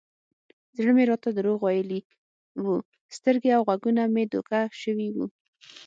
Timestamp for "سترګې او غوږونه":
3.17-4.01